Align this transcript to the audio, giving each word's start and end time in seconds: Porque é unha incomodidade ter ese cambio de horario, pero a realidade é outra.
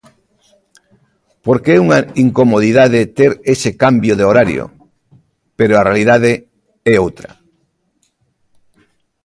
Porque 1.45 1.71
é 1.77 1.83
unha 1.85 1.99
incomodidade 2.25 3.01
ter 3.17 3.31
ese 3.53 3.69
cambio 3.83 4.13
de 4.19 4.27
horario, 4.29 4.63
pero 5.57 5.73
a 5.75 5.85
realidade 5.89 6.31
é 6.93 6.95
outra. 7.05 7.29